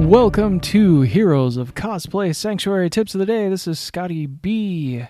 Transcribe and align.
Welcome 0.00 0.60
to 0.60 1.02
Heroes 1.02 1.58
of 1.58 1.74
Cosplay 1.74 2.34
Sanctuary 2.34 2.88
Tips 2.88 3.14
of 3.14 3.18
the 3.18 3.26
Day. 3.26 3.50
This 3.50 3.68
is 3.68 3.78
Scotty 3.78 4.24
B 4.24 5.04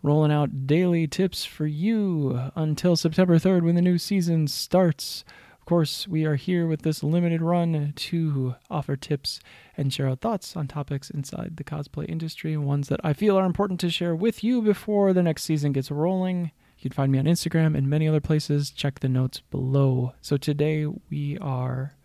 rolling 0.00 0.30
out 0.30 0.66
daily 0.66 1.08
tips 1.08 1.44
for 1.44 1.66
you 1.66 2.40
until 2.54 2.94
September 2.94 3.38
3rd 3.38 3.62
when 3.62 3.74
the 3.74 3.82
new 3.82 3.98
season 3.98 4.46
starts. 4.46 5.24
Of 5.58 5.66
course, 5.66 6.06
we 6.06 6.24
are 6.24 6.36
here 6.36 6.68
with 6.68 6.82
this 6.82 7.02
limited 7.02 7.42
run 7.42 7.92
to 7.94 8.54
offer 8.70 8.96
tips 8.96 9.40
and 9.76 9.92
share 9.92 10.08
our 10.08 10.16
thoughts 10.16 10.56
on 10.56 10.68
topics 10.68 11.10
inside 11.10 11.56
the 11.56 11.64
cosplay 11.64 12.08
industry, 12.08 12.56
ones 12.56 12.88
that 12.88 13.00
I 13.04 13.12
feel 13.12 13.36
are 13.36 13.44
important 13.44 13.80
to 13.80 13.90
share 13.90 14.14
with 14.14 14.44
you 14.44 14.62
before 14.62 15.12
the 15.12 15.24
next 15.24 15.42
season 15.42 15.72
gets 15.72 15.90
rolling. 15.90 16.52
You 16.78 16.88
can 16.88 16.92
find 16.92 17.12
me 17.12 17.18
on 17.18 17.26
Instagram 17.26 17.76
and 17.76 17.90
many 17.90 18.08
other 18.08 18.20
places. 18.20 18.70
Check 18.70 19.00
the 19.00 19.08
notes 19.08 19.40
below. 19.50 20.14
So 20.22 20.36
today 20.36 20.86
we 21.10 21.38
are 21.38 21.96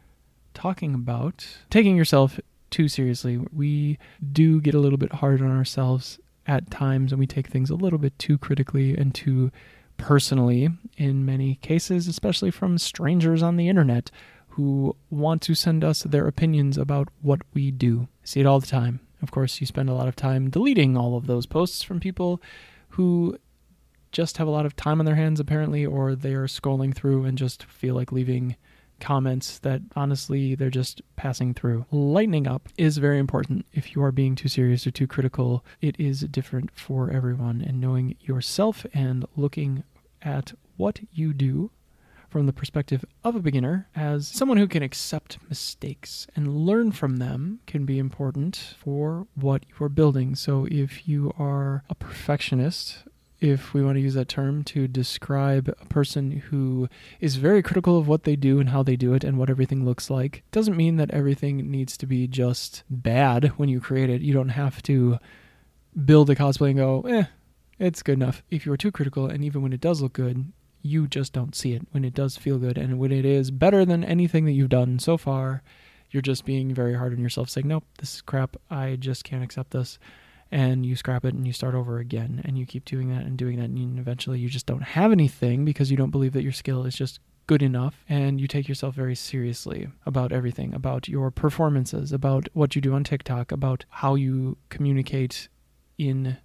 talking 0.57 0.95
about 0.95 1.45
taking 1.69 1.95
yourself 1.95 2.39
too 2.71 2.87
seriously. 2.87 3.39
We 3.53 3.99
do 4.33 4.59
get 4.59 4.73
a 4.73 4.79
little 4.79 4.97
bit 4.97 5.13
hard 5.13 5.39
on 5.39 5.55
ourselves 5.55 6.19
at 6.47 6.71
times 6.71 7.11
and 7.11 7.19
we 7.19 7.27
take 7.27 7.47
things 7.47 7.69
a 7.69 7.75
little 7.75 7.99
bit 7.99 8.17
too 8.17 8.39
critically 8.39 8.97
and 8.97 9.13
too 9.13 9.51
personally 9.97 10.69
in 10.97 11.25
many 11.25 11.55
cases, 11.55 12.07
especially 12.07 12.49
from 12.49 12.79
strangers 12.79 13.43
on 13.43 13.55
the 13.55 13.69
internet 13.69 14.09
who 14.49 14.95
want 15.11 15.43
to 15.43 15.53
send 15.53 15.83
us 15.83 16.01
their 16.01 16.27
opinions 16.27 16.75
about 16.75 17.09
what 17.21 17.41
we 17.53 17.69
do. 17.69 18.07
I 18.23 18.25
see 18.25 18.39
it 18.39 18.47
all 18.47 18.59
the 18.59 18.65
time. 18.65 18.99
Of 19.21 19.29
course, 19.29 19.61
you 19.61 19.67
spend 19.67 19.89
a 19.89 19.93
lot 19.93 20.07
of 20.07 20.15
time 20.15 20.49
deleting 20.49 20.97
all 20.97 21.15
of 21.15 21.27
those 21.27 21.45
posts 21.45 21.83
from 21.83 21.99
people 21.99 22.41
who 22.89 23.37
just 24.11 24.37
have 24.37 24.47
a 24.47 24.51
lot 24.51 24.65
of 24.65 24.75
time 24.75 24.99
on 24.99 25.05
their 25.05 25.15
hands, 25.15 25.39
apparently, 25.39 25.85
or 25.85 26.15
they 26.15 26.33
are 26.33 26.47
scrolling 26.47 26.95
through 26.95 27.25
and 27.25 27.37
just 27.37 27.63
feel 27.65 27.93
like 27.93 28.11
leaving 28.11 28.55
comments 28.99 29.59
that 29.59 29.81
honestly 29.95 30.55
they're 30.55 30.69
just 30.69 31.01
passing 31.15 31.53
through. 31.53 31.85
Lightening 31.91 32.47
up 32.47 32.69
is 32.77 32.97
very 32.97 33.19
important. 33.19 33.65
If 33.73 33.95
you 33.95 34.03
are 34.03 34.11
being 34.11 34.35
too 34.35 34.47
serious 34.47 34.85
or 34.85 34.91
too 34.91 35.07
critical, 35.07 35.63
it 35.81 35.95
is 35.99 36.21
different 36.21 36.71
for 36.73 37.11
everyone. 37.11 37.61
And 37.61 37.79
knowing 37.79 38.15
yourself 38.21 38.85
and 38.93 39.25
looking 39.35 39.83
at 40.21 40.53
what 40.77 40.99
you 41.11 41.33
do 41.33 41.71
from 42.29 42.45
the 42.45 42.53
perspective 42.53 43.05
of 43.23 43.35
a 43.35 43.39
beginner 43.39 43.87
as 43.95 44.27
someone 44.27 44.57
who 44.57 44.67
can 44.67 44.83
accept 44.83 45.37
mistakes 45.47 46.27
and 46.35 46.65
learn 46.65 46.91
from 46.91 47.17
them 47.17 47.59
can 47.65 47.85
be 47.85 47.97
important 47.97 48.75
for 48.77 49.27
what 49.35 49.63
you 49.69 49.85
are 49.85 49.89
building. 49.89 50.35
So 50.35 50.67
if 50.69 51.07
you 51.07 51.33
are 51.39 51.83
a 51.89 51.95
perfectionist, 51.95 53.05
if 53.39 53.73
we 53.73 53.83
want 53.83 53.95
to 53.95 54.01
use 54.01 54.15
that 54.15 54.27
term 54.27 54.63
to 54.63 54.87
describe 54.87 55.73
a 55.79 55.85
person 55.85 56.31
who 56.31 56.89
is 57.19 57.35
very 57.35 57.61
critical 57.61 57.97
of 57.97 58.07
what 58.07 58.23
they 58.23 58.35
do 58.35 58.59
and 58.59 58.69
how 58.69 58.81
they 58.81 58.95
do 58.95 59.13
it 59.13 59.23
and 59.23 59.37
what 59.37 59.49
everything 59.49 59.85
looks 59.85 60.09
like, 60.09 60.43
doesn't 60.51 60.75
mean 60.75 60.97
that 60.97 61.11
everything 61.11 61.69
needs 61.69 61.97
to 61.97 62.07
be 62.07 62.27
just 62.27 62.83
bad 62.89 63.45
when 63.57 63.69
you 63.69 63.79
create 63.79 64.09
it. 64.09 64.21
You 64.21 64.33
don't 64.33 64.49
have 64.49 64.81
to 64.83 65.19
build 66.05 66.29
a 66.29 66.35
cosplay 66.35 66.69
and 66.69 66.77
go, 66.77 67.01
eh, 67.01 67.25
it's 67.79 68.01
good 68.01 68.13
enough. 68.13 68.43
If 68.49 68.65
you 68.65 68.73
are 68.73 68.77
too 68.77 68.91
critical, 68.91 69.27
and 69.27 69.43
even 69.43 69.61
when 69.61 69.73
it 69.73 69.81
does 69.81 70.01
look 70.01 70.13
good, 70.13 70.51
you 70.81 71.07
just 71.07 71.33
don't 71.33 71.55
see 71.55 71.73
it 71.73 71.83
when 71.91 72.05
it 72.05 72.13
does 72.13 72.37
feel 72.37 72.57
good. 72.57 72.77
And 72.77 72.97
when 72.97 73.11
it 73.11 73.25
is 73.25 73.51
better 73.51 73.85
than 73.85 74.03
anything 74.03 74.45
that 74.45 74.53
you've 74.53 74.69
done 74.69 74.99
so 74.99 75.17
far, 75.17 75.61
you're 76.09 76.21
just 76.21 76.45
being 76.45 76.73
very 76.73 76.95
hard 76.95 77.13
on 77.13 77.19
yourself, 77.19 77.49
saying, 77.49 77.67
nope, 77.67 77.83
this 77.99 78.15
is 78.15 78.21
crap. 78.21 78.55
I 78.71 78.95
just 78.95 79.23
can't 79.23 79.43
accept 79.43 79.71
this 79.71 79.99
and 80.51 80.85
you 80.85 80.95
scrap 80.95 81.25
it 81.25 81.33
and 81.33 81.45
you 81.45 81.53
start 81.53 81.75
over 81.75 81.99
again 81.99 82.41
and 82.45 82.57
you 82.57 82.65
keep 82.65 82.85
doing 82.85 83.09
that 83.09 83.23
and 83.23 83.37
doing 83.37 83.57
that 83.57 83.69
and 83.69 83.99
eventually 83.99 84.39
you 84.39 84.49
just 84.49 84.65
don't 84.65 84.83
have 84.83 85.11
anything 85.11 85.65
because 85.65 85.91
you 85.91 85.97
don't 85.97 86.11
believe 86.11 86.33
that 86.33 86.43
your 86.43 86.51
skill 86.51 86.85
is 86.85 86.95
just 86.95 87.19
good 87.47 87.61
enough 87.63 88.03
and 88.09 88.41
you 88.41 88.47
take 88.47 88.67
yourself 88.67 88.93
very 88.93 89.15
seriously 89.15 89.87
about 90.05 90.31
everything 90.31 90.73
about 90.73 91.07
your 91.07 91.31
performances 91.31 92.11
about 92.11 92.49
what 92.53 92.75
you 92.75 92.81
do 92.81 92.93
on 92.93 93.03
TikTok 93.03 93.51
about 93.51 93.85
how 93.89 94.15
you 94.15 94.57
communicate 94.69 95.47
in 95.97 96.37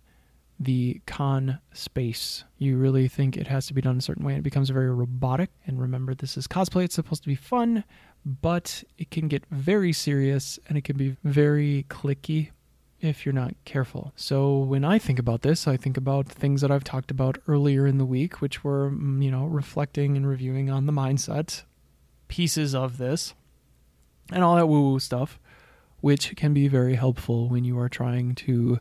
the 0.63 1.01
con 1.07 1.59
space. 1.73 2.45
You 2.59 2.77
really 2.77 3.09
think 3.09 3.37
it 3.37 3.49
has 3.49 3.67
to 3.67 3.75
be 3.75 3.81
done 3.81 3.99
a 3.99 4.01
certain 4.01 4.25
way 4.25 4.35
and 4.35 4.41
it 4.41 4.45
becomes 4.45 4.71
very 4.71 4.91
robotic. 4.91 5.51
And 5.67 5.81
remember, 5.81 6.15
this 6.15 6.37
is 6.37 6.47
cosplay, 6.47 6.85
it's 6.85 6.95
supposed 6.95 7.23
to 7.25 7.29
be 7.29 7.35
fun, 7.35 7.85
but 8.25 8.85
it 8.99 9.11
can 9.11 9.29
get 9.29 9.45
very 9.51 9.93
serious 9.93 10.59
and 10.69 10.79
it 10.79 10.85
can 10.85 10.97
be 10.97 11.17
very 11.25 11.87
cliquey 11.89 12.51
if 13.03 13.27
you're 13.27 13.33
not 13.35 13.55
careful. 13.65 14.13
So 14.15 14.59
when 14.59 14.85
I 14.85 14.99
think 14.99 15.19
about 15.19 15.43
this, 15.43 15.67
I 15.67 15.77
think 15.77 15.97
about 15.97 16.29
things 16.29 16.61
that 16.61 16.71
I've 16.71 16.85
talked 16.85 17.11
about 17.11 17.37
earlier 17.49 17.85
in 17.87 17.99
the 17.99 18.05
week, 18.05 18.41
which 18.41 18.63
were, 18.63 18.91
mm, 18.91 19.23
you 19.23 19.31
know, 19.31 19.45
reflecting 19.45 20.17
and 20.17 20.27
reviewing 20.27 20.71
on 20.71 20.87
the 20.87 20.93
mindset 20.93 21.65
pieces 22.29 22.75
of 22.75 22.97
this 22.97 23.35
and 24.33 24.45
all 24.45 24.55
that 24.55 24.69
woo 24.69 24.93
woo 24.93 25.01
stuff, 25.01 25.39
which 26.01 26.35
can 26.37 26.55
be 26.55 26.69
very 26.69 26.95
helpful 26.95 27.49
when 27.49 27.65
you 27.65 27.79
are 27.79 27.89
trying 27.89 28.35
to 28.37 28.79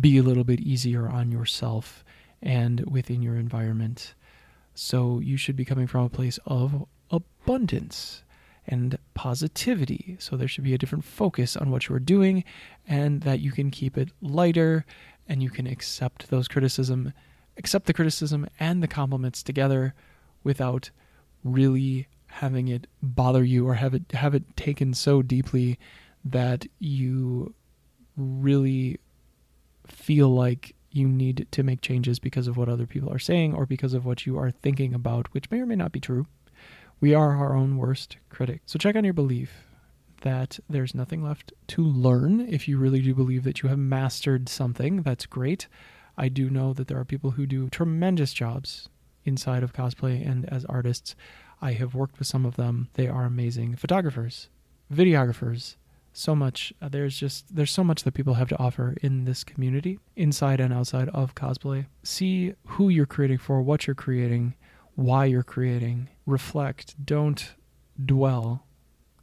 be 0.00 0.16
a 0.16 0.22
little 0.22 0.42
bit 0.42 0.60
easier 0.60 1.06
on 1.06 1.30
yourself 1.30 2.02
and 2.42 2.80
within 2.90 3.22
your 3.22 3.36
environment. 3.36 4.14
So 4.74 5.20
you 5.20 5.36
should 5.36 5.54
be 5.54 5.66
coming 5.66 5.86
from 5.86 6.04
a 6.04 6.08
place 6.08 6.38
of 6.46 6.86
abundance 7.10 8.22
and 8.66 8.98
positivity. 9.24 10.18
So 10.20 10.36
there 10.36 10.46
should 10.46 10.64
be 10.64 10.74
a 10.74 10.78
different 10.78 11.02
focus 11.02 11.56
on 11.56 11.70
what 11.70 11.88
you 11.88 11.94
are 11.94 12.10
doing 12.14 12.44
and 12.86 13.22
that 13.22 13.40
you 13.40 13.52
can 13.52 13.70
keep 13.70 13.96
it 13.96 14.10
lighter 14.20 14.84
and 15.26 15.42
you 15.42 15.48
can 15.48 15.66
accept 15.66 16.28
those 16.28 16.46
criticism, 16.46 17.14
accept 17.56 17.86
the 17.86 17.94
criticism 17.94 18.46
and 18.60 18.82
the 18.82 18.86
compliments 18.86 19.42
together 19.42 19.94
without 20.42 20.90
really 21.42 22.06
having 22.26 22.68
it 22.68 22.86
bother 23.02 23.42
you 23.42 23.66
or 23.66 23.76
have 23.76 23.94
it 23.94 24.02
have 24.12 24.34
it 24.34 24.58
taken 24.58 24.92
so 24.92 25.22
deeply 25.22 25.78
that 26.22 26.66
you 26.78 27.54
really 28.18 29.00
feel 29.86 30.28
like 30.28 30.74
you 30.90 31.08
need 31.08 31.46
to 31.50 31.62
make 31.62 31.80
changes 31.80 32.18
because 32.18 32.46
of 32.46 32.58
what 32.58 32.68
other 32.68 32.86
people 32.86 33.10
are 33.10 33.18
saying 33.18 33.54
or 33.54 33.64
because 33.64 33.94
of 33.94 34.04
what 34.04 34.26
you 34.26 34.36
are 34.36 34.50
thinking 34.50 34.92
about, 34.92 35.32
which 35.32 35.50
may 35.50 35.60
or 35.60 35.66
may 35.66 35.76
not 35.76 35.92
be 35.92 36.00
true. 36.00 36.26
We 37.04 37.12
are 37.12 37.36
our 37.36 37.54
own 37.54 37.76
worst 37.76 38.16
critic. 38.30 38.62
So 38.64 38.78
check 38.78 38.96
on 38.96 39.04
your 39.04 39.12
belief 39.12 39.66
that 40.22 40.58
there's 40.70 40.94
nothing 40.94 41.22
left 41.22 41.52
to 41.66 41.84
learn. 41.84 42.40
If 42.40 42.66
you 42.66 42.78
really 42.78 43.02
do 43.02 43.14
believe 43.14 43.44
that 43.44 43.60
you 43.60 43.68
have 43.68 43.78
mastered 43.78 44.48
something, 44.48 45.02
that's 45.02 45.26
great. 45.26 45.68
I 46.16 46.30
do 46.30 46.48
know 46.48 46.72
that 46.72 46.88
there 46.88 46.98
are 46.98 47.04
people 47.04 47.32
who 47.32 47.44
do 47.44 47.68
tremendous 47.68 48.32
jobs 48.32 48.88
inside 49.22 49.62
of 49.62 49.74
cosplay 49.74 50.26
and 50.26 50.48
as 50.50 50.64
artists. 50.64 51.14
I 51.60 51.72
have 51.72 51.94
worked 51.94 52.18
with 52.18 52.26
some 52.26 52.46
of 52.46 52.56
them. 52.56 52.88
They 52.94 53.06
are 53.06 53.26
amazing 53.26 53.76
photographers, 53.76 54.48
videographers, 54.90 55.76
so 56.14 56.34
much 56.34 56.72
uh, 56.80 56.88
there's 56.88 57.18
just 57.18 57.54
there's 57.54 57.72
so 57.72 57.84
much 57.84 58.04
that 58.04 58.14
people 58.14 58.34
have 58.34 58.48
to 58.48 58.58
offer 58.58 58.94
in 59.02 59.24
this 59.26 59.44
community 59.44 59.98
inside 60.16 60.60
and 60.60 60.72
outside 60.72 61.08
of 61.08 61.34
cosplay 61.34 61.86
see 62.04 62.54
who 62.68 62.88
you're 62.88 63.04
creating 63.04 63.36
for 63.36 63.60
what 63.60 63.84
you're 63.84 63.96
creating 63.96 64.54
why 64.94 65.24
you're 65.26 65.42
creating. 65.42 66.08
Reflect. 66.26 66.94
Don't 67.04 67.54
dwell 68.02 68.64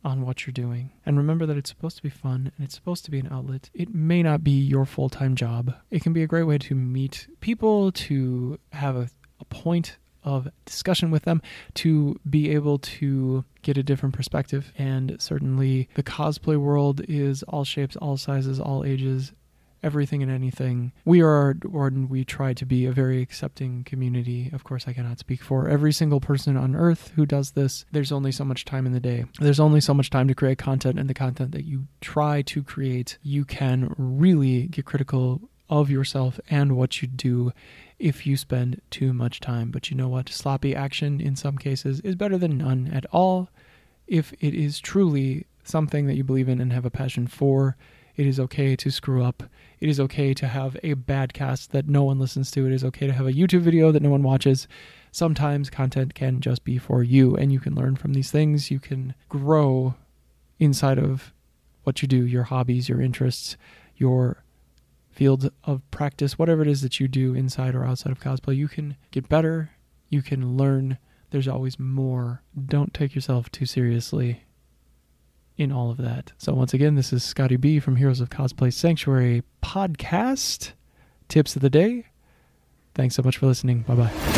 on 0.04 0.26
what 0.26 0.46
you're 0.46 0.54
doing. 0.54 0.92
And 1.06 1.18
remember 1.18 1.46
that 1.46 1.58
it's 1.58 1.70
supposed 1.70 1.98
to 1.98 2.04
be 2.04 2.10
fun 2.10 2.52
and 2.56 2.66
it's 2.66 2.76
supposed 2.76 3.06
to 3.06 3.12
be 3.12 3.20
an 3.20 3.30
outlet. 3.32 3.70
It 3.74 3.94
may 3.94 4.24
not 4.24 4.44
be 4.44 4.52
your 4.52 4.86
full 4.86 5.10
time 5.10 5.36
job. 5.36 5.76
It 5.90 6.02
can 6.02 6.14
be 6.14 6.24
a 6.24 6.28
great 6.28 6.44
way 6.44 6.58
to 6.60 6.76
meet 6.76 7.28
people, 7.40 7.92
to 7.92 8.60
have 8.72 8.96
a, 8.96 9.10
a, 9.40 9.46
point 9.46 9.98
of 10.24 10.48
discussion 10.66 11.12
with 11.12 11.24
them, 11.24 11.42
to 11.76 12.20
be 12.30 12.52
able 12.52 12.80
to 12.80 13.44
get 13.62 13.78
a 13.78 13.84
different 13.84 14.16
perspective. 14.16 14.72
And 14.78 15.18
certainly 15.20 15.90
the 15.96 16.04
cosplay 16.04 16.58
world 16.58 17.02
is 17.08 17.44
all 17.44 17.64
shapes, 17.64 17.96
all 17.96 18.18
sizes, 18.18 18.60
all 18.60 18.84
ages 18.84 19.34
everything 19.84 20.22
and 20.22 20.32
anything. 20.32 20.92
We 21.06 21.22
are, 21.22 21.56
or 21.72 21.90
we 21.90 22.24
try 22.24 22.54
to 22.54 22.66
be 22.66 22.86
a 22.86 22.92
very 22.92 23.22
accepting 23.22 23.84
community. 23.84 24.50
Of 24.54 24.64
course, 24.64 24.86
I 24.88 24.94
cannot 24.94 25.20
speak 25.20 25.42
for 25.42 25.68
every 25.68 25.92
single 25.92 26.20
person 26.20 26.58
on 26.58 26.76
earth 26.76 27.12
who 27.16 27.26
does 27.26 27.52
this. 27.52 27.86
There's 27.92 28.12
only 28.12 28.32
so 28.32 28.46
much 28.46 28.66
time 28.66 28.86
in 28.86 28.94
the 28.94 29.00
day. 29.00 29.26
There's 29.40 29.60
only 29.60 29.82
so 29.82 29.94
much 29.94 30.10
time 30.10 30.28
to 30.28 30.36
create 30.36 30.58
content, 30.58 31.00
and 31.00 31.10
the 31.10 31.14
content 31.14 31.52
that 31.52 31.66
you 31.66 31.88
try 32.00 32.42
to 32.44 32.64
create, 32.64 33.18
you 33.24 33.46
can 33.46 33.94
really 33.98 34.68
get 34.68 34.86
critical 34.86 35.42
of 35.70 35.90
yourself 35.90 36.40
and 36.50 36.76
what 36.76 37.02
you 37.02 37.08
do 37.08 37.54
if 37.98 38.28
you 38.28 38.36
spend 38.36 38.82
too 38.92 39.14
much 39.14 39.40
time. 39.40 39.72
But 39.72 39.90
you 39.90 39.96
know 39.96 40.10
what? 40.10 40.30
Sloppy 40.30 40.76
action 40.76 41.22
in 41.22 41.36
some 41.36 41.58
cases 41.58 42.02
is 42.02 42.16
better 42.16 42.38
than 42.38 42.58
none 42.58 42.90
at 42.94 43.06
all 43.12 43.50
if 44.06 44.34
it 44.42 44.54
is 44.54 44.82
truly 44.82 45.46
something 45.64 46.08
that 46.08 46.16
you 46.16 46.24
believe 46.24 46.50
in 46.50 46.60
and 46.60 46.74
have 46.74 46.86
a 46.86 46.92
passion 46.92 47.28
for 47.28 47.78
it 48.16 48.28
is 48.28 48.40
okay 48.40 48.76
to 48.76 48.92
screw 48.92 49.24
up. 49.24 49.44
It 49.80 49.90
is 49.90 50.00
okay 50.00 50.34
to 50.34 50.48
have 50.48 50.78
a 50.84 50.94
bad 50.94 51.34
cast 51.34 51.72
that 51.72 51.88
no 51.88 52.04
one 52.04 52.20
listens 52.20 52.52
to. 52.52 52.66
It 52.66 52.74
is 52.74 52.84
okay 52.84 53.08
to 53.08 53.14
have 53.14 53.28
a 53.28 53.34
YouTube 53.34 53.62
video 53.62 53.92
that 53.92 54.04
no 54.04 54.10
one 54.10 54.24
watches. 54.24 54.68
Sometimes 55.12 55.70
content 55.70 56.14
can 56.14 56.40
just 56.40 56.64
be 56.64 56.78
for 56.78 57.04
you, 57.04 57.36
and 57.36 57.52
you 57.52 57.60
can 57.60 57.76
learn 57.76 57.96
from 57.96 58.14
these 58.14 58.32
things. 58.32 58.72
You 58.72 58.80
can 58.80 59.16
grow 59.30 59.96
inside 60.60 61.00
of 61.00 61.34
what 61.84 62.02
you 62.02 62.08
do, 62.08 62.26
your 62.26 62.44
hobbies, 62.44 62.88
your 62.88 63.02
interests, 63.02 63.58
your 63.96 64.44
field 65.10 65.52
of 65.64 65.82
practice, 65.92 66.38
whatever 66.38 66.62
it 66.62 66.68
is 66.68 66.82
that 66.82 67.00
you 67.00 67.08
do 67.08 67.34
inside 67.34 67.76
or 67.76 67.86
outside 67.86 68.12
of 68.12 68.20
cosplay. 68.20 68.56
You 68.56 68.68
can 68.68 68.98
get 69.12 69.28
better. 69.28 69.72
You 70.10 70.22
can 70.22 70.58
learn. 70.58 70.98
There's 71.32 71.48
always 71.48 71.80
more. 71.80 72.44
Don't 72.66 72.94
take 72.94 73.16
yourself 73.16 73.52
too 73.52 73.66
seriously 73.66 74.44
in 75.62 75.72
all 75.72 75.92
of 75.92 75.98
that. 75.98 76.34
So, 76.40 76.54
once 76.54 76.74
again, 76.74 76.96
this 76.96 77.14
is 77.14 77.24
Scotty 77.24 77.56
B 77.56 77.80
from 77.80 77.96
Heroes 77.96 78.20
of 78.20 78.32
Cosplay 78.32 78.74
Sanctuary 78.74 79.44
podcast. 79.62 80.72
Tips 81.28 81.56
of 81.56 81.62
the 81.62 81.70
day. 81.70 82.08
Thanks 82.96 83.16
so 83.16 83.22
much 83.24 83.38
for 83.38 83.46
listening. 83.46 83.84
Bye 83.84 83.96
bye. 83.96 84.31